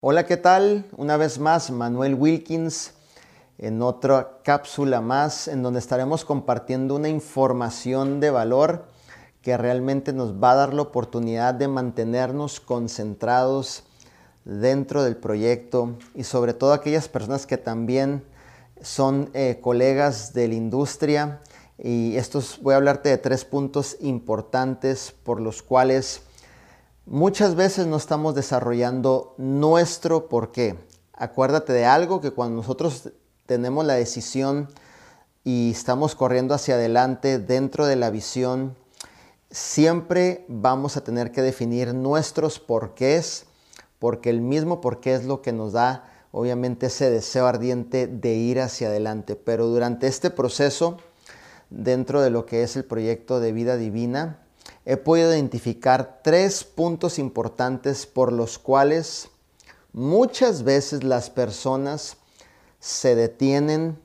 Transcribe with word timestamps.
Hola, 0.00 0.26
¿qué 0.26 0.36
tal? 0.36 0.84
Una 0.96 1.16
vez 1.16 1.40
más, 1.40 1.72
Manuel 1.72 2.14
Wilkins 2.14 2.92
en 3.58 3.82
otra 3.82 4.38
cápsula 4.44 5.00
más 5.00 5.48
en 5.48 5.64
donde 5.64 5.80
estaremos 5.80 6.24
compartiendo 6.24 6.94
una 6.94 7.08
información 7.08 8.20
de 8.20 8.30
valor 8.30 8.84
que 9.42 9.56
realmente 9.56 10.12
nos 10.12 10.40
va 10.40 10.52
a 10.52 10.54
dar 10.54 10.72
la 10.72 10.82
oportunidad 10.82 11.52
de 11.54 11.66
mantenernos 11.66 12.60
concentrados 12.60 13.82
dentro 14.44 15.02
del 15.02 15.16
proyecto 15.16 15.96
y 16.14 16.22
sobre 16.22 16.54
todo 16.54 16.74
aquellas 16.74 17.08
personas 17.08 17.44
que 17.44 17.58
también 17.58 18.22
son 18.80 19.30
eh, 19.34 19.58
colegas 19.60 20.32
de 20.32 20.46
la 20.46 20.54
industria 20.54 21.40
y 21.76 22.14
estos 22.14 22.60
voy 22.62 22.74
a 22.74 22.76
hablarte 22.76 23.08
de 23.08 23.18
tres 23.18 23.44
puntos 23.44 23.96
importantes 23.98 25.12
por 25.24 25.40
los 25.40 25.60
cuales 25.60 26.22
Muchas 27.10 27.54
veces 27.54 27.86
no 27.86 27.96
estamos 27.96 28.34
desarrollando 28.34 29.34
nuestro 29.38 30.28
por 30.28 30.52
qué. 30.52 30.76
Acuérdate 31.14 31.72
de 31.72 31.86
algo 31.86 32.20
que 32.20 32.32
cuando 32.32 32.56
nosotros 32.56 33.08
tenemos 33.46 33.86
la 33.86 33.94
decisión 33.94 34.68
y 35.42 35.70
estamos 35.70 36.14
corriendo 36.14 36.52
hacia 36.52 36.74
adelante 36.74 37.38
dentro 37.38 37.86
de 37.86 37.96
la 37.96 38.10
visión, 38.10 38.76
siempre 39.50 40.44
vamos 40.48 40.98
a 40.98 41.00
tener 41.02 41.32
que 41.32 41.40
definir 41.40 41.94
nuestros 41.94 42.58
porqués, 42.58 43.46
porque 43.98 44.28
el 44.28 44.42
mismo 44.42 44.82
porqué 44.82 45.14
es 45.14 45.24
lo 45.24 45.40
que 45.40 45.54
nos 45.54 45.72
da 45.72 46.12
obviamente 46.30 46.88
ese 46.88 47.08
deseo 47.08 47.46
ardiente 47.46 48.06
de 48.06 48.34
ir 48.34 48.60
hacia 48.60 48.88
adelante. 48.88 49.34
Pero 49.34 49.66
durante 49.68 50.08
este 50.08 50.28
proceso, 50.28 50.98
dentro 51.70 52.20
de 52.20 52.28
lo 52.28 52.44
que 52.44 52.64
es 52.64 52.76
el 52.76 52.84
proyecto 52.84 53.40
de 53.40 53.52
vida 53.52 53.78
divina, 53.78 54.40
he 54.90 54.96
podido 54.96 55.34
identificar 55.34 56.22
tres 56.24 56.64
puntos 56.64 57.18
importantes 57.18 58.06
por 58.06 58.32
los 58.32 58.58
cuales 58.58 59.28
muchas 59.92 60.62
veces 60.62 61.04
las 61.04 61.28
personas 61.28 62.16
se 62.80 63.14
detienen 63.14 63.98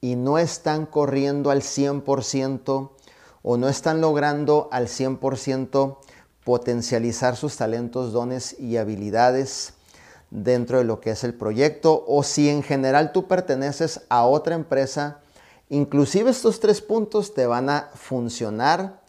y 0.00 0.14
no 0.14 0.38
están 0.38 0.86
corriendo 0.86 1.50
al 1.50 1.62
100% 1.62 2.90
o 3.42 3.56
no 3.56 3.68
están 3.68 4.00
logrando 4.00 4.68
al 4.70 4.86
100% 4.86 5.98
potencializar 6.44 7.34
sus 7.34 7.56
talentos, 7.56 8.12
dones 8.12 8.56
y 8.60 8.76
habilidades 8.76 9.72
dentro 10.30 10.78
de 10.78 10.84
lo 10.84 11.00
que 11.00 11.10
es 11.10 11.24
el 11.24 11.34
proyecto. 11.34 12.04
O 12.06 12.22
si 12.22 12.48
en 12.48 12.62
general 12.62 13.10
tú 13.10 13.26
perteneces 13.26 14.02
a 14.08 14.24
otra 14.24 14.54
empresa, 14.54 15.18
inclusive 15.68 16.30
estos 16.30 16.60
tres 16.60 16.80
puntos 16.80 17.34
te 17.34 17.46
van 17.46 17.68
a 17.70 17.90
funcionar 17.94 19.01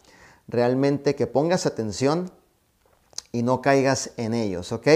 realmente 0.48 1.14
que 1.14 1.26
pongas 1.26 1.66
atención 1.66 2.30
y 3.32 3.42
no 3.42 3.62
caigas 3.62 4.12
en 4.16 4.34
ellos, 4.34 4.72
¿ok? 4.72 4.88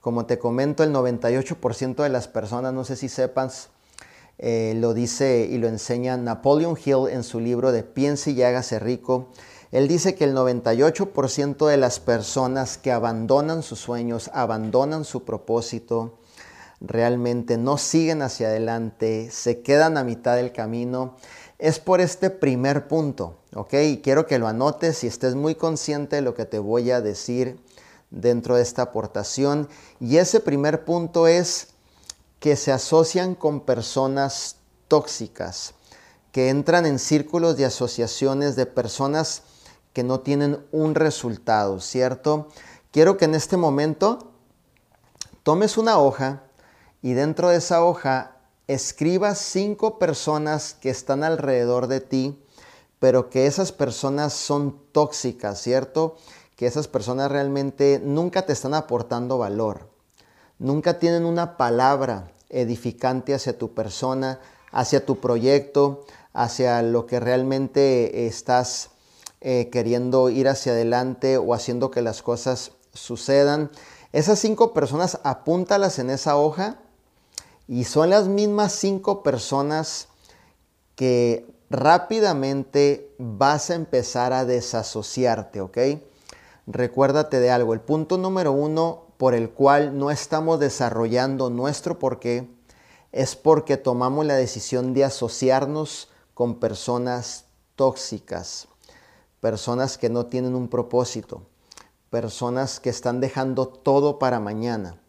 Como 0.00 0.26
te 0.26 0.38
comento, 0.38 0.82
el 0.82 0.92
98% 0.92 2.02
de 2.02 2.08
las 2.08 2.28
personas, 2.28 2.72
no 2.72 2.84
sé 2.84 2.96
si 2.96 3.08
sepas, 3.08 3.70
eh, 4.38 4.74
lo 4.76 4.94
dice 4.94 5.48
y 5.50 5.58
lo 5.58 5.68
enseña 5.68 6.16
Napoleon 6.16 6.76
Hill 6.82 7.08
en 7.10 7.22
su 7.22 7.38
libro 7.38 7.70
de 7.70 7.84
Piense 7.84 8.32
y 8.32 8.42
hágase 8.42 8.78
rico. 8.78 9.28
Él 9.70 9.88
dice 9.88 10.14
que 10.14 10.24
el 10.24 10.34
98% 10.34 11.66
de 11.66 11.76
las 11.76 12.00
personas 12.00 12.76
que 12.76 12.92
abandonan 12.92 13.62
sus 13.62 13.78
sueños, 13.78 14.30
abandonan 14.34 15.04
su 15.04 15.24
propósito, 15.24 16.18
realmente 16.80 17.56
no 17.56 17.78
siguen 17.78 18.22
hacia 18.22 18.48
adelante, 18.48 19.30
se 19.30 19.62
quedan 19.62 19.96
a 19.96 20.04
mitad 20.04 20.36
del 20.36 20.52
camino 20.52 21.16
es 21.58 21.78
por 21.78 22.00
este 22.00 22.30
primer 22.30 22.88
punto, 22.88 23.36
¿ok? 23.54 23.74
Y 23.74 24.00
quiero 24.02 24.26
que 24.26 24.38
lo 24.38 24.48
anotes 24.48 25.04
y 25.04 25.06
estés 25.06 25.34
muy 25.34 25.54
consciente 25.54 26.16
de 26.16 26.22
lo 26.22 26.34
que 26.34 26.44
te 26.44 26.58
voy 26.58 26.90
a 26.90 27.00
decir 27.00 27.60
dentro 28.10 28.56
de 28.56 28.62
esta 28.62 28.82
aportación. 28.82 29.68
Y 30.00 30.16
ese 30.16 30.40
primer 30.40 30.84
punto 30.84 31.26
es 31.26 31.68
que 32.40 32.56
se 32.56 32.72
asocian 32.72 33.34
con 33.34 33.60
personas 33.60 34.56
tóxicas, 34.88 35.74
que 36.32 36.48
entran 36.48 36.86
en 36.86 36.98
círculos 36.98 37.56
de 37.56 37.64
asociaciones 37.64 38.56
de 38.56 38.66
personas 38.66 39.42
que 39.92 40.02
no 40.02 40.20
tienen 40.20 40.64
un 40.72 40.94
resultado, 40.94 41.80
¿cierto? 41.80 42.48
Quiero 42.90 43.16
que 43.16 43.26
en 43.26 43.34
este 43.34 43.56
momento 43.56 44.32
tomes 45.42 45.76
una 45.76 45.98
hoja 45.98 46.42
y 47.02 47.12
dentro 47.12 47.48
de 47.48 47.56
esa 47.56 47.84
hoja 47.84 48.36
escriba 48.72 49.34
cinco 49.34 49.98
personas 49.98 50.74
que 50.74 50.90
están 50.90 51.24
alrededor 51.24 51.86
de 51.86 52.00
ti, 52.00 52.42
pero 52.98 53.30
que 53.30 53.46
esas 53.46 53.72
personas 53.72 54.32
son 54.32 54.78
tóxicas, 54.92 55.60
¿cierto? 55.60 56.16
Que 56.56 56.66
esas 56.66 56.88
personas 56.88 57.30
realmente 57.30 58.00
nunca 58.02 58.46
te 58.46 58.52
están 58.52 58.74
aportando 58.74 59.38
valor, 59.38 59.88
nunca 60.58 60.98
tienen 60.98 61.24
una 61.24 61.56
palabra 61.56 62.30
edificante 62.48 63.34
hacia 63.34 63.58
tu 63.58 63.74
persona, 63.74 64.40
hacia 64.70 65.04
tu 65.04 65.18
proyecto, 65.18 66.04
hacia 66.32 66.82
lo 66.82 67.06
que 67.06 67.18
realmente 67.18 68.26
estás 68.26 68.90
eh, 69.40 69.70
queriendo 69.70 70.30
ir 70.30 70.48
hacia 70.48 70.72
adelante 70.72 71.38
o 71.38 71.54
haciendo 71.54 71.90
que 71.90 72.02
las 72.02 72.22
cosas 72.22 72.72
sucedan. 72.92 73.70
Esas 74.12 74.38
cinco 74.38 74.72
personas 74.72 75.18
apúntalas 75.24 75.98
en 75.98 76.10
esa 76.10 76.36
hoja 76.36 76.81
y 77.68 77.84
son 77.84 78.10
las 78.10 78.28
mismas 78.28 78.72
cinco 78.72 79.22
personas 79.22 80.08
que 80.96 81.46
rápidamente 81.70 83.14
vas 83.18 83.70
a 83.70 83.74
empezar 83.74 84.32
a 84.32 84.44
desasociarte, 84.44 85.60
¿ok? 85.60 85.78
Recuérdate 86.66 87.40
de 87.40 87.50
algo. 87.50 87.72
El 87.74 87.80
punto 87.80 88.18
número 88.18 88.52
uno 88.52 89.06
por 89.16 89.34
el 89.34 89.50
cual 89.50 89.96
no 89.96 90.10
estamos 90.10 90.60
desarrollando 90.60 91.50
nuestro 91.50 91.98
porqué 91.98 92.48
es 93.12 93.36
porque 93.36 93.76
tomamos 93.76 94.26
la 94.26 94.34
decisión 94.34 94.94
de 94.94 95.04
asociarnos 95.04 96.08
con 96.34 96.56
personas 96.56 97.44
tóxicas, 97.76 98.68
personas 99.40 99.98
que 99.98 100.08
no 100.08 100.26
tienen 100.26 100.54
un 100.54 100.68
propósito, 100.68 101.42
personas 102.10 102.80
que 102.80 102.90
están 102.90 103.20
dejando 103.20 103.68
todo 103.68 104.18
para 104.18 104.40
mañana 104.40 105.01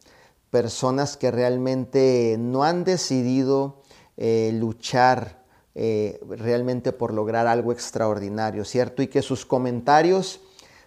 personas 0.53 1.17
que 1.17 1.31
realmente 1.31 2.35
no 2.37 2.63
han 2.63 2.83
decidido 2.83 3.81
eh, 4.17 4.51
luchar 4.53 5.43
eh, 5.73 6.19
realmente 6.29 6.91
por 6.91 7.11
lograr 7.11 7.47
algo 7.47 7.71
extraordinario, 7.71 8.63
¿cierto? 8.63 9.01
Y 9.01 9.07
que 9.07 9.23
sus 9.23 9.47
comentarios 9.47 10.41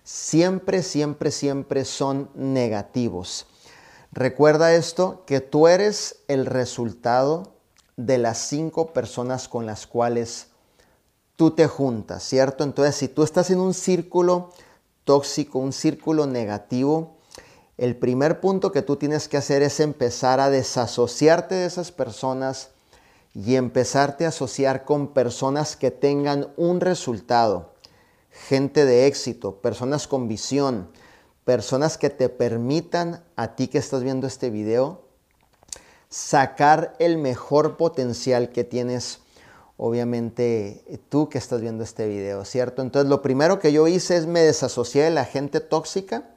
siempre, 0.05 0.85
siempre, 0.85 1.33
siempre 1.33 1.85
son 1.85 2.31
negativos. 2.37 3.49
Recuerda 4.13 4.73
esto, 4.73 5.25
que 5.27 5.41
tú 5.41 5.67
eres 5.67 6.21
el 6.29 6.47
resultado 6.47 7.57
de 7.97 8.19
las 8.19 8.39
cinco 8.39 8.93
personas 8.93 9.49
con 9.49 9.67
las 9.67 9.89
cuales 9.89 10.47
tú 11.35 11.51
te 11.51 11.67
juntas, 11.67 12.23
¿cierto? 12.23 12.63
Entonces, 12.63 12.95
si 12.95 13.09
tú 13.09 13.25
estás 13.25 13.51
en 13.51 13.59
un 13.59 13.75
círculo 13.75 14.53
tóxico, 15.03 15.59
un 15.59 15.73
círculo 15.73 16.29
negativo, 16.29 17.16
el 17.79 17.97
primer 17.97 18.41
punto 18.41 18.73
que 18.73 18.83
tú 18.83 18.97
tienes 18.97 19.29
que 19.29 19.37
hacer 19.37 19.63
es 19.63 19.81
empezar 19.81 20.41
a 20.41 20.51
desasociarte 20.51 21.55
de 21.55 21.67
esas 21.67 21.93
personas 21.93 22.71
y 23.35 23.57
empezarte 23.57 24.25
a 24.25 24.29
asociar 24.29 24.85
con 24.85 25.09
personas 25.09 25.77
que 25.77 25.91
tengan 25.91 26.49
un 26.57 26.81
resultado, 26.81 27.75
gente 28.31 28.87
de 28.87 29.07
éxito, 29.07 29.57
personas 29.57 30.07
con 30.07 30.27
visión, 30.27 30.89
personas 31.45 31.99
que 31.99 32.09
te 32.09 32.29
permitan 32.31 33.23
a 33.37 33.55
ti 33.57 33.69
que 33.69 33.79
estás 33.79 34.03
viendo 34.03 34.27
este 34.27 34.51
video 34.51 35.07
sacar 36.09 36.95
el 36.99 37.19
mejor 37.19 37.77
potencial 37.77 38.51
que 38.51 38.65
tienes 38.65 39.21
obviamente 39.77 40.83
tú 41.11 41.29
que 41.29 41.37
estás 41.37 41.61
viendo 41.61 41.85
este 41.85 42.09
video, 42.09 42.45
¿cierto? 42.47 42.81
Entonces 42.81 43.11
lo 43.11 43.21
primero 43.21 43.59
que 43.59 43.73
yo 43.73 43.87
hice 43.87 44.17
es 44.17 44.27
me 44.27 44.41
desasocié 44.41 45.03
de 45.03 45.11
la 45.11 45.27
gente 45.27 45.61
tóxica 45.61 46.31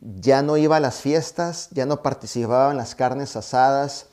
ya 0.00 0.42
no 0.42 0.56
iba 0.56 0.76
a 0.76 0.80
las 0.80 1.00
fiestas, 1.00 1.68
ya 1.72 1.86
no 1.86 2.02
participaba 2.02 2.70
en 2.70 2.78
las 2.78 2.94
carnes 2.94 3.36
asadas, 3.36 4.06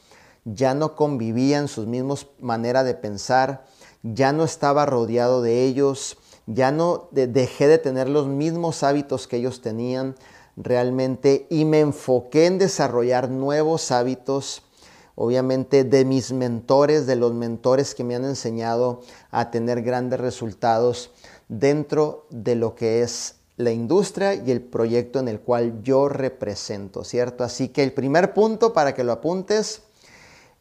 ya 0.44 0.74
no 0.74 0.96
convivía 0.96 1.60
en 1.60 1.68
sus 1.68 1.88
mismos 1.88 2.28
manera 2.40 2.84
de 2.84 2.94
pensar, 2.94 3.66
ya 4.04 4.34
no 4.34 4.44
estaba 4.44 4.86
rodeado 4.86 5.42
de 5.42 5.64
ellos, 5.64 6.18
ya 6.46 6.72
no 6.72 7.10
dejé 7.12 7.68
de 7.68 7.78
tener 7.78 8.10
los 8.10 8.28
mismos 8.28 8.84
hábitos 8.84 9.28
que 9.28 9.38
ellos 9.38 9.62
tenían 9.62 10.16
realmente 10.56 11.46
y 11.50 11.66
me 11.66 11.82
enfoqué 11.82 12.46
en 12.46 12.58
desarrollar 12.58 13.30
nuevos 13.30 13.92
hábitos, 13.92 14.64
obviamente 15.16 15.84
de 15.84 16.06
mis 16.06 16.32
mentores, 16.32 17.06
de 17.06 17.16
los 17.16 17.34
mentores 17.34 17.96
que 17.96 18.04
me 18.04 18.16
han 18.16 18.26
enseñado 18.26 19.02
a 19.30 19.52
tener 19.52 19.82
grandes 19.84 20.20
resultados 20.20 21.12
dentro 21.48 22.28
de 22.30 22.56
lo 22.56 22.76
que 22.76 23.02
es 23.04 23.37
la 23.58 23.72
industria 23.72 24.36
y 24.36 24.52
el 24.52 24.62
proyecto 24.62 25.20
en 25.20 25.28
el 25.28 25.42
cual 25.42 25.82
yo 25.84 26.08
represento, 26.08 27.04
¿cierto? 27.04 27.44
Así 27.44 27.70
que 27.70 27.84
el 27.84 27.92
primer 27.92 28.34
punto 28.34 28.72
para 28.72 28.94
que 28.94 29.04
lo 29.04 29.12
apuntes 29.12 29.82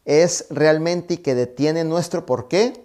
es 0.03 0.47
realmente 0.49 1.15
y 1.15 1.17
que 1.17 1.35
detiene 1.35 1.83
nuestro 1.83 2.25
porqué, 2.25 2.83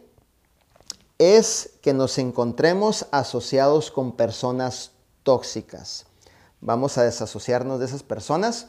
es 1.18 1.70
que 1.80 1.94
nos 1.94 2.18
encontremos 2.18 3.06
asociados 3.10 3.90
con 3.90 4.12
personas 4.12 4.90
tóxicas. 5.22 6.04
Vamos 6.60 6.98
a 6.98 7.04
desasociarnos 7.04 7.78
de 7.80 7.86
esas 7.86 8.02
personas 8.02 8.66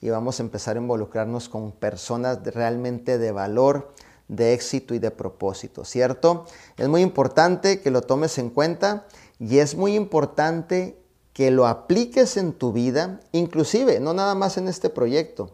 y 0.00 0.10
vamos 0.10 0.38
a 0.38 0.42
empezar 0.42 0.76
a 0.76 0.80
involucrarnos 0.80 1.48
con 1.48 1.72
personas 1.72 2.44
realmente 2.44 3.18
de 3.18 3.32
valor, 3.32 3.94
de 4.28 4.52
éxito 4.52 4.94
y 4.94 4.98
de 4.98 5.10
propósito, 5.10 5.84
¿cierto? 5.84 6.46
Es 6.76 6.88
muy 6.88 7.00
importante 7.00 7.80
que 7.80 7.90
lo 7.90 8.02
tomes 8.02 8.38
en 8.38 8.50
cuenta 8.50 9.06
y 9.38 9.58
es 9.58 9.74
muy 9.74 9.94
importante 9.94 10.98
que 11.32 11.50
lo 11.50 11.66
apliques 11.66 12.36
en 12.36 12.52
tu 12.52 12.72
vida, 12.72 13.20
inclusive, 13.32 14.00
no 14.00 14.14
nada 14.14 14.34
más 14.34 14.56
en 14.56 14.68
este 14.68 14.88
proyecto, 14.88 15.50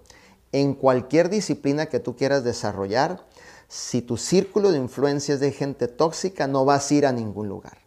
en 0.52 0.74
cualquier 0.74 1.30
disciplina 1.30 1.86
que 1.86 2.00
tú 2.00 2.16
quieras 2.16 2.44
desarrollar, 2.44 3.24
si 3.68 4.02
tu 4.02 4.16
círculo 4.16 4.72
de 4.72 4.78
influencia 4.78 5.34
es 5.34 5.40
de 5.40 5.52
gente 5.52 5.88
tóxica, 5.88 6.46
no 6.46 6.64
vas 6.64 6.90
a 6.90 6.94
ir 6.94 7.06
a 7.06 7.12
ningún 7.12 7.48
lugar. 7.48 7.78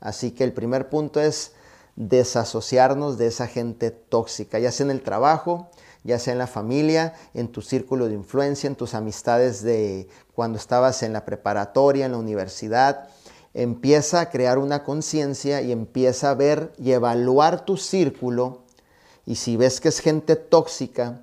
Así 0.00 0.32
que 0.32 0.42
el 0.42 0.52
primer 0.52 0.88
punto 0.88 1.20
es 1.20 1.52
desasociarnos 1.94 3.18
de 3.18 3.28
esa 3.28 3.46
gente 3.46 3.90
tóxica, 3.90 4.58
ya 4.58 4.72
sea 4.72 4.84
en 4.84 4.90
el 4.90 5.02
trabajo, 5.02 5.70
ya 6.04 6.18
sea 6.18 6.32
en 6.32 6.38
la 6.38 6.46
familia, 6.48 7.14
en 7.34 7.48
tu 7.48 7.62
círculo 7.62 8.08
de 8.08 8.14
influencia, 8.14 8.66
en 8.66 8.74
tus 8.74 8.94
amistades 8.94 9.62
de 9.62 10.08
cuando 10.34 10.58
estabas 10.58 11.02
en 11.02 11.12
la 11.12 11.24
preparatoria, 11.24 12.06
en 12.06 12.12
la 12.12 12.18
universidad. 12.18 13.08
Empieza 13.54 14.20
a 14.20 14.30
crear 14.30 14.58
una 14.58 14.82
conciencia 14.82 15.60
y 15.60 15.72
empieza 15.72 16.30
a 16.30 16.34
ver 16.34 16.72
y 16.78 16.92
evaluar 16.92 17.64
tu 17.64 17.76
círculo. 17.76 18.62
Y 19.26 19.36
si 19.36 19.56
ves 19.56 19.80
que 19.80 19.88
es 19.88 20.00
gente 20.00 20.36
tóxica, 20.36 21.20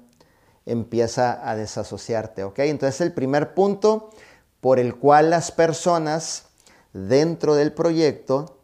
empieza 0.65 1.49
a 1.49 1.55
desasociarte, 1.55 2.43
¿ok? 2.43 2.59
Entonces 2.59 3.01
el 3.01 3.13
primer 3.13 3.53
punto 3.53 4.11
por 4.61 4.79
el 4.79 4.95
cual 4.95 5.31
las 5.31 5.51
personas 5.51 6.45
dentro 6.93 7.55
del 7.55 7.73
proyecto 7.73 8.57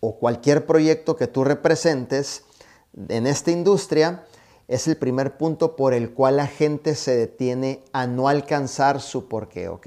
o 0.00 0.18
cualquier 0.18 0.66
proyecto 0.66 1.16
que 1.16 1.26
tú 1.26 1.44
representes 1.44 2.44
en 3.08 3.26
esta 3.26 3.50
industria 3.50 4.24
es 4.68 4.88
el 4.88 4.96
primer 4.96 5.36
punto 5.36 5.76
por 5.76 5.94
el 5.94 6.12
cual 6.12 6.38
la 6.38 6.46
gente 6.46 6.94
se 6.94 7.16
detiene 7.16 7.82
a 7.92 8.06
no 8.06 8.28
alcanzar 8.28 9.00
su 9.00 9.28
porqué, 9.28 9.68
¿ok? 9.68 9.86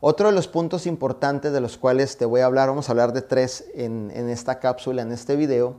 Otro 0.00 0.28
de 0.28 0.34
los 0.34 0.48
puntos 0.48 0.86
importantes 0.86 1.52
de 1.52 1.60
los 1.60 1.76
cuales 1.76 2.16
te 2.16 2.24
voy 2.24 2.40
a 2.40 2.46
hablar, 2.46 2.68
vamos 2.68 2.88
a 2.88 2.92
hablar 2.92 3.12
de 3.12 3.22
tres 3.22 3.64
en, 3.74 4.12
en 4.14 4.28
esta 4.28 4.60
cápsula, 4.60 5.02
en 5.02 5.12
este 5.12 5.34
video, 5.34 5.76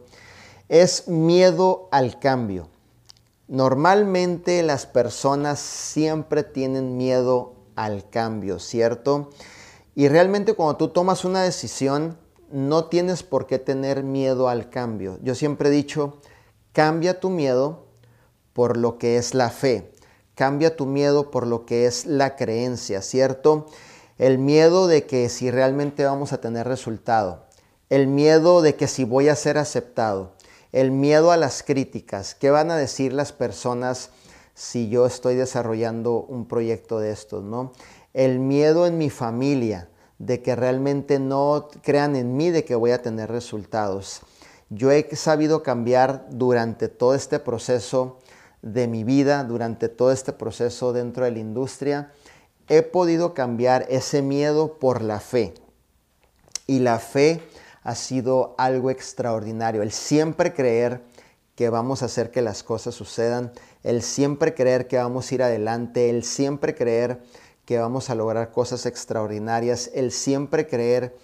es 0.68 1.08
miedo 1.08 1.88
al 1.92 2.20
cambio. 2.20 2.68
Normalmente 3.48 4.62
las 4.62 4.86
personas 4.86 5.60
siempre 5.60 6.44
tienen 6.44 6.98
miedo 6.98 7.56
al 7.76 8.10
cambio, 8.10 8.60
¿cierto? 8.60 9.30
Y 9.96 10.08
realmente 10.08 10.54
cuando 10.54 10.78
tú 10.78 10.90
tomas 10.90 11.26
una 11.26 11.42
decisión, 11.42 12.18
no 12.52 12.86
tienes 12.86 13.24
por 13.24 13.48
qué 13.48 13.58
tener 13.60 14.04
miedo 14.04 14.50
al 14.50 14.70
cambio. 14.70 15.18
Yo 15.24 15.36
siempre 15.36 15.70
he 15.70 15.72
dicho, 15.72 16.20
cambia 16.74 17.20
tu 17.20 17.30
miedo 17.30 17.88
por 18.54 18.78
lo 18.78 18.98
que 18.98 19.18
es 19.18 19.34
la 19.34 19.50
fe. 19.50 19.94
Cambia 20.36 20.76
tu 20.76 20.86
miedo 20.86 21.32
por 21.32 21.48
lo 21.48 21.66
que 21.66 21.86
es 21.86 22.06
la 22.06 22.36
creencia, 22.36 23.02
¿cierto? 23.02 23.68
El 24.20 24.38
miedo 24.38 24.88
de 24.88 25.06
que 25.06 25.30
si 25.30 25.50
realmente 25.50 26.04
vamos 26.04 26.34
a 26.34 26.42
tener 26.42 26.68
resultado. 26.68 27.46
El 27.90 28.08
miedo 28.08 28.62
de 28.62 28.76
que 28.76 28.88
si 28.88 29.06
voy 29.06 29.30
a 29.30 29.36
ser 29.36 29.58
aceptado. 29.58 30.34
El 30.74 30.92
miedo 30.92 31.32
a 31.32 31.38
las 31.38 31.64
críticas. 31.64 32.36
¿Qué 32.36 32.50
van 32.50 32.70
a 32.70 32.76
decir 32.76 33.14
las 33.14 33.32
personas 33.32 34.10
si 34.54 34.90
yo 34.90 35.06
estoy 35.06 35.36
desarrollando 35.36 36.20
un 36.20 36.50
proyecto 36.50 37.00
de 37.00 37.12
estos, 37.12 37.46
no? 37.46 37.72
El 38.14 38.40
miedo 38.40 38.86
en 38.88 38.98
mi 38.98 39.10
familia 39.10 39.88
de 40.18 40.42
que 40.42 40.54
realmente 40.54 41.18
no 41.18 41.70
crean 41.82 42.18
en 42.18 42.36
mí 42.36 42.50
de 42.50 42.66
que 42.66 42.76
voy 42.76 42.92
a 42.92 43.02
tener 43.02 43.32
resultados. 43.32 44.20
Yo 44.70 44.92
he 44.92 45.16
sabido 45.16 45.64
cambiar 45.64 46.28
durante 46.30 46.90
todo 46.90 47.16
este 47.16 47.40
proceso 47.40 48.20
de 48.62 48.90
mi 48.90 49.06
vida, 49.06 49.46
durante 49.46 49.88
todo 49.88 50.12
este 50.12 50.34
proceso 50.34 50.92
dentro 50.92 51.24
de 51.24 51.32
la 51.32 51.40
industria, 51.40 52.12
he 52.70 52.84
podido 52.84 53.34
cambiar 53.34 53.86
ese 53.90 54.22
miedo 54.22 54.80
por 54.80 55.02
la 55.02 55.20
fe. 55.20 55.56
Y 56.68 56.80
la 56.80 57.00
fe 57.00 57.42
ha 57.84 57.96
sido 57.96 58.54
algo 58.58 58.92
extraordinario. 58.92 59.82
El 59.82 59.92
siempre 59.92 60.54
creer 60.54 61.02
que 61.56 61.70
vamos 61.70 62.04
a 62.04 62.06
hacer 62.06 62.32
que 62.32 62.42
las 62.42 62.64
cosas 62.64 62.96
sucedan, 62.96 63.52
el 63.84 64.04
siempre 64.04 64.54
creer 64.54 64.88
que 64.88 64.98
vamos 64.98 65.30
a 65.30 65.36
ir 65.36 65.44
adelante, 65.44 66.10
el 66.10 66.24
siempre 66.24 66.76
creer 66.76 67.22
que 67.66 67.80
vamos 67.80 68.10
a 68.10 68.16
lograr 68.16 68.52
cosas 68.52 68.86
extraordinarias, 68.86 69.90
el 69.94 70.12
siempre 70.12 70.68
creer 70.68 71.18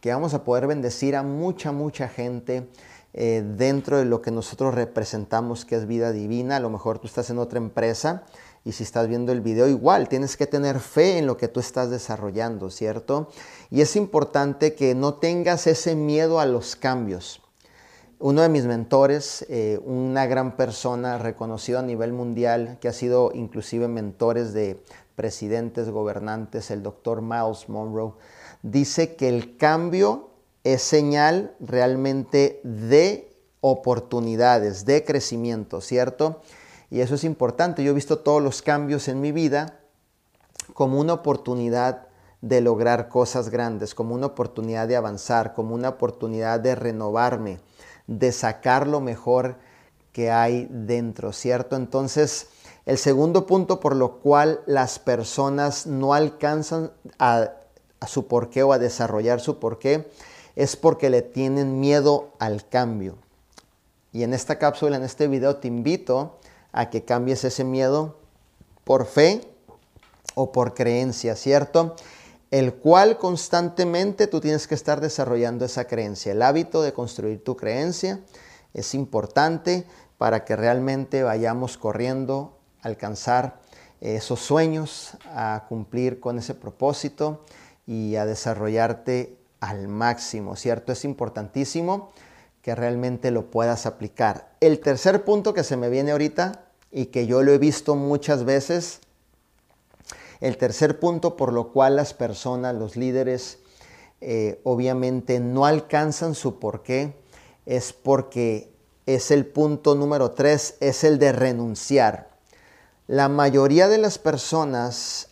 que 0.00 0.12
vamos 0.12 0.34
a 0.34 0.44
poder 0.44 0.66
bendecir 0.66 1.14
a 1.16 1.22
mucha, 1.22 1.72
mucha 1.72 2.08
gente 2.08 2.68
eh, 3.12 3.44
dentro 3.44 3.98
de 3.98 4.04
lo 4.04 4.22
que 4.22 4.30
nosotros 4.30 4.74
representamos 4.74 5.64
que 5.64 5.76
es 5.76 5.86
vida 5.86 6.12
divina. 6.12 6.56
A 6.56 6.60
lo 6.60 6.70
mejor 6.70 6.98
tú 6.98 7.06
estás 7.06 7.28
en 7.30 7.38
otra 7.38 7.58
empresa 7.58 8.24
y 8.64 8.72
si 8.72 8.84
estás 8.84 9.08
viendo 9.08 9.32
el 9.32 9.40
video 9.40 9.66
igual, 9.66 10.08
tienes 10.08 10.36
que 10.36 10.46
tener 10.46 10.78
fe 10.78 11.18
en 11.18 11.26
lo 11.26 11.36
que 11.36 11.48
tú 11.48 11.60
estás 11.60 11.90
desarrollando, 11.90 12.70
¿cierto? 12.70 13.28
Y 13.70 13.80
es 13.80 13.96
importante 13.96 14.74
que 14.74 14.94
no 14.94 15.14
tengas 15.14 15.66
ese 15.66 15.96
miedo 15.96 16.38
a 16.38 16.46
los 16.46 16.76
cambios. 16.76 17.42
Uno 18.20 18.42
de 18.42 18.48
mis 18.48 18.66
mentores, 18.66 19.44
eh, 19.48 19.80
una 19.84 20.26
gran 20.26 20.56
persona 20.56 21.18
reconocido 21.18 21.80
a 21.80 21.82
nivel 21.82 22.12
mundial, 22.12 22.78
que 22.80 22.86
ha 22.86 22.92
sido 22.92 23.32
inclusive 23.34 23.88
mentores 23.88 24.52
de 24.52 24.80
presidentes, 25.16 25.90
gobernantes, 25.90 26.70
el 26.70 26.84
doctor 26.84 27.20
Miles 27.20 27.68
Monroe, 27.68 28.12
dice 28.62 29.16
que 29.16 29.28
el 29.28 29.56
cambio 29.56 30.30
es 30.62 30.82
señal 30.82 31.56
realmente 31.58 32.60
de 32.62 33.36
oportunidades, 33.60 34.84
de 34.84 35.04
crecimiento, 35.04 35.80
¿cierto? 35.80 36.42
Y 36.92 37.00
eso 37.00 37.14
es 37.14 37.24
importante. 37.24 37.82
Yo 37.82 37.92
he 37.92 37.94
visto 37.94 38.18
todos 38.18 38.42
los 38.42 38.60
cambios 38.60 39.08
en 39.08 39.22
mi 39.22 39.32
vida 39.32 39.78
como 40.74 41.00
una 41.00 41.14
oportunidad 41.14 42.08
de 42.42 42.60
lograr 42.60 43.08
cosas 43.08 43.48
grandes, 43.48 43.94
como 43.94 44.14
una 44.14 44.26
oportunidad 44.26 44.86
de 44.86 44.96
avanzar, 44.96 45.54
como 45.54 45.74
una 45.74 45.88
oportunidad 45.88 46.60
de 46.60 46.74
renovarme, 46.74 47.60
de 48.06 48.30
sacar 48.30 48.86
lo 48.86 49.00
mejor 49.00 49.56
que 50.12 50.30
hay 50.30 50.68
dentro, 50.70 51.32
¿cierto? 51.32 51.76
Entonces, 51.76 52.48
el 52.84 52.98
segundo 52.98 53.46
punto 53.46 53.80
por 53.80 53.96
lo 53.96 54.18
cual 54.18 54.60
las 54.66 54.98
personas 54.98 55.86
no 55.86 56.12
alcanzan 56.12 56.92
a, 57.18 57.52
a 58.00 58.06
su 58.06 58.26
porqué 58.26 58.64
o 58.64 58.74
a 58.74 58.78
desarrollar 58.78 59.40
su 59.40 59.58
porqué 59.58 60.10
es 60.56 60.76
porque 60.76 61.08
le 61.08 61.22
tienen 61.22 61.80
miedo 61.80 62.34
al 62.38 62.68
cambio. 62.68 63.16
Y 64.12 64.24
en 64.24 64.34
esta 64.34 64.58
cápsula, 64.58 64.98
en 64.98 65.04
este 65.04 65.26
video, 65.26 65.56
te 65.56 65.68
invito 65.68 66.36
a 66.72 66.90
que 66.90 67.04
cambies 67.04 67.44
ese 67.44 67.64
miedo 67.64 68.16
por 68.84 69.06
fe 69.06 69.42
o 70.34 70.52
por 70.52 70.74
creencia, 70.74 71.36
¿cierto? 71.36 71.94
El 72.50 72.74
cual 72.74 73.18
constantemente 73.18 74.26
tú 74.26 74.40
tienes 74.40 74.66
que 74.66 74.74
estar 74.74 75.00
desarrollando 75.00 75.64
esa 75.64 75.86
creencia. 75.86 76.32
El 76.32 76.42
hábito 76.42 76.82
de 76.82 76.92
construir 76.92 77.42
tu 77.44 77.56
creencia 77.56 78.20
es 78.74 78.94
importante 78.94 79.86
para 80.18 80.44
que 80.44 80.56
realmente 80.56 81.22
vayamos 81.22 81.78
corriendo 81.78 82.58
a 82.82 82.88
alcanzar 82.88 83.60
esos 84.00 84.40
sueños, 84.40 85.16
a 85.34 85.64
cumplir 85.68 86.20
con 86.20 86.38
ese 86.38 86.54
propósito 86.54 87.44
y 87.86 88.16
a 88.16 88.26
desarrollarte 88.26 89.38
al 89.60 89.88
máximo, 89.88 90.56
¿cierto? 90.56 90.92
Es 90.92 91.04
importantísimo 91.04 92.12
que 92.62 92.74
realmente 92.74 93.30
lo 93.30 93.50
puedas 93.50 93.86
aplicar. 93.86 94.52
El 94.60 94.78
tercer 94.80 95.24
punto 95.24 95.52
que 95.52 95.64
se 95.64 95.76
me 95.76 95.90
viene 95.90 96.12
ahorita 96.12 96.64
y 96.90 97.06
que 97.06 97.26
yo 97.26 97.42
lo 97.42 97.52
he 97.52 97.58
visto 97.58 97.96
muchas 97.96 98.44
veces, 98.44 99.00
el 100.40 100.56
tercer 100.56 100.98
punto 100.98 101.36
por 101.36 101.52
lo 101.52 101.72
cual 101.72 101.96
las 101.96 102.14
personas, 102.14 102.74
los 102.74 102.96
líderes, 102.96 103.58
eh, 104.20 104.60
obviamente 104.64 105.40
no 105.40 105.66
alcanzan 105.66 106.34
su 106.34 106.58
porqué, 106.58 107.14
es 107.66 107.92
porque 107.92 108.72
es 109.06 109.30
el 109.30 109.46
punto 109.46 109.94
número 109.94 110.30
tres, 110.30 110.76
es 110.80 111.02
el 111.04 111.18
de 111.18 111.32
renunciar. 111.32 112.30
La 113.08 113.28
mayoría 113.28 113.88
de 113.88 113.98
las 113.98 114.18
personas 114.18 115.28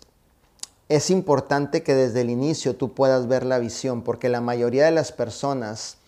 es 0.89 1.11
importante 1.11 1.85
que 1.85 1.95
desde 1.95 2.23
el 2.23 2.31
inicio 2.31 2.75
tú 2.75 2.95
puedas 2.95 3.29
ver 3.29 3.47
la 3.47 3.61
visión, 3.61 4.03
porque 4.03 4.29
la 4.29 4.41
mayoría 4.41 4.85
de 4.85 4.91
las 4.91 5.13
personas, 5.13 5.99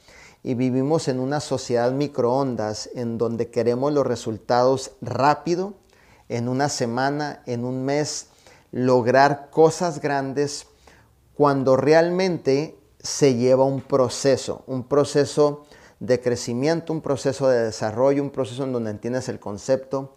y 0.42 0.54
vivimos 0.54 1.08
en 1.08 1.20
una 1.20 1.40
sociedad 1.40 1.92
microondas 1.92 2.90
en 2.94 3.16
donde 3.18 3.50
queremos 3.50 3.92
los 3.92 4.06
resultados 4.06 4.92
rápido, 5.00 5.74
en 6.28 6.48
una 6.48 6.68
semana, 6.68 7.42
en 7.46 7.64
un 7.64 7.84
mes, 7.84 8.28
lograr 8.72 9.50
cosas 9.50 10.00
grandes, 10.00 10.66
cuando 11.34 11.76
realmente 11.76 12.78
se 12.98 13.34
lleva 13.34 13.64
un 13.64 13.80
proceso, 13.80 14.64
un 14.66 14.84
proceso 14.84 15.64
de 16.00 16.20
crecimiento, 16.20 16.92
un 16.92 17.00
proceso 17.00 17.48
de 17.48 17.62
desarrollo, 17.64 18.22
un 18.22 18.30
proceso 18.30 18.64
en 18.64 18.72
donde 18.72 18.90
entiendes 18.90 19.28
el 19.28 19.38
concepto, 19.38 20.14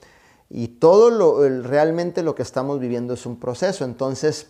y 0.49 0.67
todo 0.67 1.09
lo, 1.09 1.47
realmente 1.63 2.23
lo 2.23 2.35
que 2.35 2.43
estamos 2.43 2.79
viviendo 2.79 3.15
es 3.15 3.25
un 3.25 3.39
proceso. 3.39 3.83
Entonces, 3.83 4.47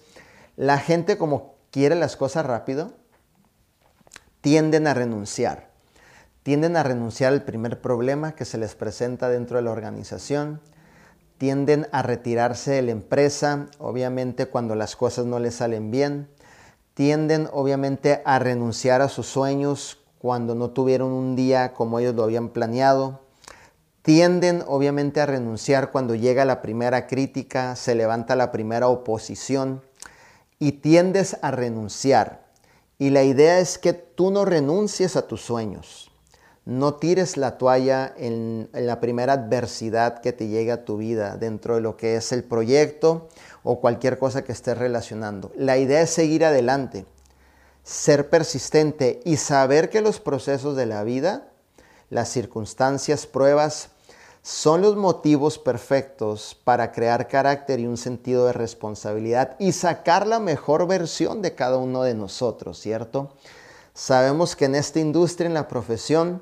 la 0.56 0.78
gente 0.78 1.18
como 1.18 1.56
quiere 1.72 1.96
las 1.96 2.16
cosas 2.16 2.46
rápido, 2.46 2.94
tienden 4.46 4.86
a 4.86 4.94
renunciar. 4.94 5.72
Tienden 6.44 6.78
a 6.78 6.84
renunciar 6.84 7.34
al 7.34 7.46
primer 7.46 7.82
problema 7.82 8.36
que 8.36 8.46
se 8.46 8.60
les 8.60 8.76
presenta 8.76 9.28
dentro 9.28 9.58
de 9.58 9.64
la 9.64 9.72
organización. 9.72 10.62
tienden 11.40 11.88
a 11.92 12.04
retirarse 12.04 12.70
de 12.70 12.84
la 12.84 12.92
empresa, 12.92 13.66
obviamente 13.80 14.46
cuando 14.46 14.76
las 14.76 14.96
cosas 14.96 15.26
no 15.26 15.40
les 15.40 15.56
salen 15.56 15.90
bien, 15.90 16.30
tienden 16.94 17.50
obviamente 17.54 18.22
a 18.24 18.38
renunciar 18.38 19.02
a 19.02 19.10
sus 19.10 19.26
sueños 19.26 19.98
cuando 20.20 20.54
no 20.54 20.70
tuvieron 20.70 21.12
un 21.12 21.36
día 21.36 21.74
como 21.74 21.98
ellos 21.98 22.14
lo 22.14 22.24
habían 22.24 22.50
planeado, 22.50 23.22
tienden 24.04 24.64
obviamente 24.68 25.22
a 25.22 25.26
renunciar 25.26 25.90
cuando 25.90 26.14
llega 26.14 26.46
la 26.46 26.62
primera 26.62 27.08
crítica, 27.08 27.76
se 27.76 27.96
levanta 27.96 28.36
la 28.36 28.52
primera 28.52 28.90
oposición 28.90 29.82
y 30.60 30.74
tiendes 30.74 31.36
a 31.42 31.50
renunciar. 31.50 32.45
Y 32.98 33.10
la 33.10 33.24
idea 33.24 33.60
es 33.60 33.78
que 33.78 33.94
tú 33.94 34.32
no 34.32 34.46
renuncies 34.46 35.16
a 35.16 35.28
tus 35.28 35.42
sueños. 35.42 36.12
No 36.64 36.96
tires 36.96 37.38
la 37.38 37.58
toalla 37.58 38.14
en, 38.18 38.70
la 38.74 39.00
primera 39.00 39.34
adversidad 39.34 40.22
que 40.22 40.34
te 40.34 40.48
llegue 40.48 40.72
a 40.72 40.86
tu 40.86 40.98
vida 40.98 41.38
dentro 41.38 41.76
de 41.76 41.82
lo 41.82 41.96
que 41.98 42.16
es 42.16 42.32
el 42.32 42.44
proyecto 42.44 43.30
o 43.64 43.80
cualquier 43.80 44.18
cosa 44.18 44.44
que 44.44 44.52
estés 44.52 44.78
relacionando. 44.78 45.52
La 45.56 45.78
idea 45.78 46.02
es 46.02 46.10
seguir 46.10 46.44
adelante, 46.44 47.06
ser 47.84 48.30
persistente 48.30 49.22
y 49.26 49.38
saber 49.38 49.90
que 49.90 50.02
los 50.02 50.20
procesos 50.20 50.76
de 50.76 50.88
la 50.88 51.04
vida, 51.04 51.50
las 52.10 52.30
circunstancias, 52.30 53.28
pruebas, 53.28 53.90
son 54.46 54.84
los 54.84 54.96
motivos 54.96 55.58
perfectos 55.58 56.56
para 56.64 56.92
crear 56.92 57.28
carácter 57.28 57.80
y 57.80 57.88
un 57.88 57.98
sentido 57.98 58.46
de 58.46 58.54
responsabilidad 58.54 59.56
y 59.58 59.72
sacar 59.72 60.28
la 60.28 60.40
mejor 60.40 60.86
versión 60.86 61.42
de 61.42 61.56
cada 61.56 61.78
uno 61.78 62.04
de 62.04 62.14
nosotros, 62.14 62.80
¿cierto? 62.80 63.34
Sabemos 63.96 64.56
que 64.56 64.66
en 64.66 64.76
esta 64.76 65.00
industria, 65.00 65.48
en 65.48 65.56
la 65.56 65.68
profesión, 65.68 66.42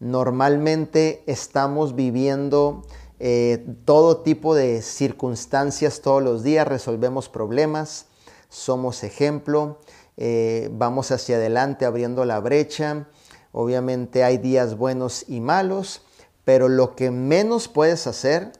Normalmente 0.00 1.24
estamos 1.26 1.96
viviendo 1.96 2.84
eh, 3.18 3.66
todo 3.84 4.18
tipo 4.18 4.54
de 4.54 4.80
circunstancias 4.80 6.02
todos 6.02 6.22
los 6.22 6.44
días, 6.44 6.68
resolvemos 6.68 7.28
problemas, 7.28 8.06
somos 8.48 9.02
ejemplo, 9.02 9.80
eh, 10.16 10.70
vamos 10.72 11.10
hacia 11.10 11.36
adelante 11.36 11.84
abriendo 11.84 12.24
la 12.24 12.38
brecha. 12.38 13.08
Obviamente 13.50 14.22
hay 14.22 14.38
días 14.38 14.76
buenos 14.76 15.24
y 15.26 15.40
malos, 15.40 16.02
pero 16.48 16.70
lo 16.70 16.96
que 16.96 17.10
menos 17.10 17.68
puedes 17.68 18.06
hacer 18.06 18.52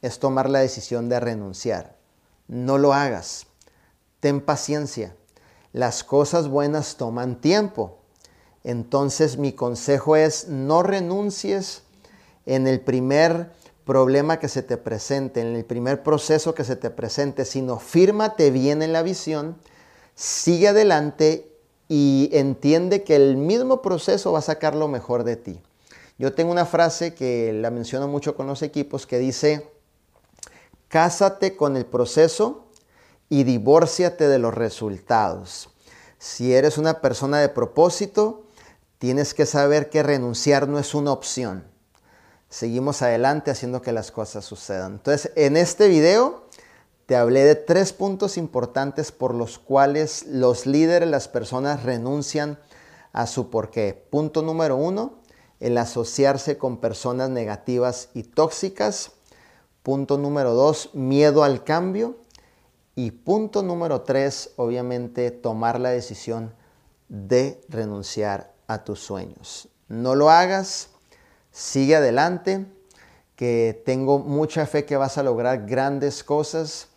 es 0.00 0.20
tomar 0.20 0.48
la 0.48 0.60
decisión 0.60 1.08
de 1.08 1.18
renunciar. 1.18 1.96
No 2.46 2.78
lo 2.78 2.92
hagas. 2.92 3.48
Ten 4.20 4.40
paciencia. 4.40 5.16
Las 5.72 6.04
cosas 6.04 6.46
buenas 6.46 6.98
toman 6.98 7.40
tiempo. 7.40 7.98
Entonces 8.62 9.38
mi 9.38 9.54
consejo 9.54 10.14
es 10.14 10.46
no 10.46 10.84
renuncies 10.84 11.82
en 12.46 12.68
el 12.68 12.80
primer 12.80 13.50
problema 13.84 14.38
que 14.38 14.46
se 14.46 14.62
te 14.62 14.76
presente, 14.76 15.40
en 15.40 15.48
el 15.56 15.64
primer 15.64 16.04
proceso 16.04 16.54
que 16.54 16.62
se 16.62 16.76
te 16.76 16.90
presente, 16.90 17.44
sino 17.44 17.80
fírmate 17.80 18.52
bien 18.52 18.82
en 18.82 18.92
la 18.92 19.02
visión, 19.02 19.56
sigue 20.14 20.68
adelante 20.68 21.52
y 21.88 22.30
entiende 22.34 23.02
que 23.02 23.16
el 23.16 23.36
mismo 23.36 23.82
proceso 23.82 24.30
va 24.30 24.38
a 24.38 24.42
sacar 24.42 24.76
lo 24.76 24.86
mejor 24.86 25.24
de 25.24 25.34
ti. 25.34 25.60
Yo 26.18 26.32
tengo 26.34 26.52
una 26.52 26.66
frase 26.66 27.14
que 27.14 27.52
la 27.52 27.70
menciono 27.70 28.08
mucho 28.08 28.34
con 28.36 28.46
los 28.46 28.62
equipos 28.62 29.06
que 29.06 29.18
dice, 29.18 29.70
cásate 30.88 31.56
con 31.56 31.76
el 31.76 31.86
proceso 31.86 32.68
y 33.28 33.44
divórciate 33.44 34.28
de 34.28 34.38
los 34.38 34.54
resultados. 34.54 35.70
Si 36.18 36.54
eres 36.54 36.78
una 36.78 37.00
persona 37.00 37.40
de 37.40 37.48
propósito, 37.48 38.42
Tienes 39.02 39.34
que 39.34 39.46
saber 39.46 39.90
que 39.90 40.04
renunciar 40.04 40.68
no 40.68 40.78
es 40.78 40.94
una 40.94 41.10
opción. 41.10 41.64
Seguimos 42.48 43.02
adelante 43.02 43.50
haciendo 43.50 43.82
que 43.82 43.90
las 43.90 44.12
cosas 44.12 44.44
sucedan. 44.44 44.92
Entonces, 44.92 45.32
en 45.34 45.56
este 45.56 45.88
video 45.88 46.46
te 47.06 47.16
hablé 47.16 47.42
de 47.42 47.56
tres 47.56 47.92
puntos 47.92 48.36
importantes 48.36 49.10
por 49.10 49.34
los 49.34 49.58
cuales 49.58 50.24
los 50.28 50.66
líderes, 50.66 51.08
las 51.08 51.26
personas 51.26 51.82
renuncian 51.82 52.60
a 53.12 53.26
su 53.26 53.50
porqué. 53.50 54.06
Punto 54.08 54.40
número 54.42 54.76
uno, 54.76 55.18
el 55.62 55.78
asociarse 55.78 56.58
con 56.58 56.78
personas 56.78 57.30
negativas 57.30 58.08
y 58.14 58.24
tóxicas. 58.24 59.12
Punto 59.84 60.18
número 60.18 60.54
dos, 60.54 60.90
miedo 60.92 61.44
al 61.44 61.62
cambio. 61.62 62.16
Y 62.96 63.12
punto 63.12 63.62
número 63.62 64.02
tres, 64.02 64.50
obviamente, 64.56 65.30
tomar 65.30 65.78
la 65.78 65.90
decisión 65.90 66.52
de 67.08 67.60
renunciar 67.68 68.52
a 68.66 68.82
tus 68.82 68.98
sueños. 68.98 69.68
No 69.86 70.16
lo 70.16 70.30
hagas, 70.30 70.90
sigue 71.52 71.94
adelante, 71.94 72.66
que 73.36 73.80
tengo 73.86 74.18
mucha 74.18 74.66
fe 74.66 74.84
que 74.84 74.96
vas 74.96 75.16
a 75.16 75.22
lograr 75.22 75.66
grandes 75.66 76.24
cosas 76.24 76.88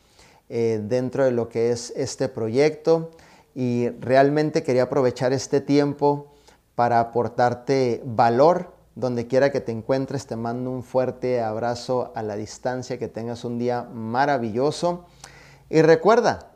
eh, 0.50 0.82
dentro 0.84 1.24
de 1.24 1.32
lo 1.32 1.50
que 1.50 1.70
es 1.70 1.94
este 1.96 2.30
proyecto 2.30 3.12
y 3.54 3.90
realmente 4.00 4.64
quería 4.64 4.84
aprovechar 4.84 5.34
este 5.34 5.62
tiempo 5.62 6.35
para 6.76 7.00
aportarte 7.00 8.02
valor 8.06 8.74
donde 8.96 9.28
quiera 9.28 9.52
que 9.52 9.62
te 9.62 9.72
encuentres. 9.72 10.28
Te 10.28 10.36
mando 10.36 10.72
un 10.72 10.84
fuerte 10.84 11.42
abrazo 11.42 12.12
a 12.16 12.22
la 12.22 12.36
distancia, 12.36 12.98
que 12.98 13.08
tengas 13.08 13.44
un 13.44 13.58
día 13.58 13.84
maravilloso. 13.94 15.06
Y 15.70 15.82
recuerda, 15.82 16.52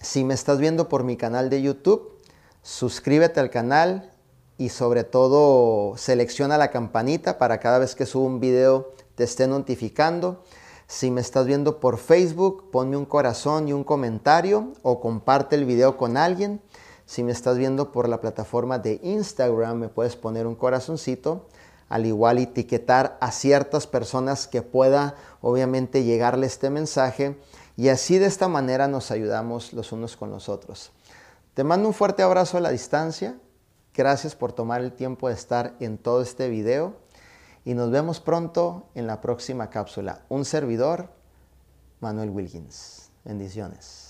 si 0.00 0.24
me 0.24 0.34
estás 0.34 0.58
viendo 0.58 0.88
por 0.88 1.04
mi 1.04 1.16
canal 1.16 1.50
de 1.50 1.62
YouTube, 1.62 2.18
suscríbete 2.62 3.40
al 3.40 3.50
canal, 3.50 4.12
y 4.58 4.70
sobre 4.70 5.04
todo 5.04 5.96
selecciona 5.96 6.58
la 6.58 6.72
campanita 6.72 7.38
para 7.38 7.60
cada 7.60 7.78
vez 7.78 7.94
que 7.94 8.06
subo 8.06 8.26
un 8.26 8.40
video 8.40 8.92
te 9.14 9.24
esté 9.24 9.46
notificando. 9.46 10.42
Si 10.86 11.10
me 11.10 11.20
estás 11.20 11.46
viendo 11.46 11.80
por 11.80 11.98
Facebook, 11.98 12.70
ponme 12.70 12.96
un 12.96 13.04
corazón 13.04 13.68
y 13.68 13.72
un 13.72 13.84
comentario 13.84 14.72
o 14.82 15.00
comparte 15.00 15.56
el 15.56 15.64
video 15.64 15.96
con 15.96 16.16
alguien. 16.16 16.60
Si 17.08 17.24
me 17.24 17.32
estás 17.32 17.56
viendo 17.56 17.90
por 17.90 18.06
la 18.06 18.20
plataforma 18.20 18.78
de 18.78 19.00
Instagram, 19.02 19.78
me 19.78 19.88
puedes 19.88 20.14
poner 20.14 20.46
un 20.46 20.54
corazoncito, 20.54 21.48
al 21.88 22.04
igual 22.04 22.36
etiquetar 22.36 23.16
a 23.22 23.32
ciertas 23.32 23.86
personas 23.86 24.46
que 24.46 24.60
pueda 24.60 25.14
obviamente 25.40 26.04
llegarle 26.04 26.46
este 26.46 26.68
mensaje 26.68 27.38
y 27.78 27.88
así 27.88 28.18
de 28.18 28.26
esta 28.26 28.46
manera 28.46 28.88
nos 28.88 29.10
ayudamos 29.10 29.72
los 29.72 29.90
unos 29.90 30.18
con 30.18 30.30
los 30.30 30.50
otros. 30.50 30.92
Te 31.54 31.64
mando 31.64 31.88
un 31.88 31.94
fuerte 31.94 32.22
abrazo 32.22 32.58
a 32.58 32.60
la 32.60 32.70
distancia 32.70 33.38
Gracias 33.98 34.36
por 34.36 34.52
tomar 34.52 34.80
el 34.80 34.92
tiempo 34.92 35.26
de 35.26 35.34
estar 35.34 35.74
en 35.80 35.98
todo 35.98 36.22
este 36.22 36.48
video 36.48 36.94
y 37.64 37.74
nos 37.74 37.90
vemos 37.90 38.20
pronto 38.20 38.86
en 38.94 39.08
la 39.08 39.20
próxima 39.20 39.70
cápsula. 39.70 40.22
Un 40.28 40.44
servidor, 40.44 41.10
Manuel 41.98 42.30
Wilkins. 42.30 43.10
Bendiciones. 43.24 44.07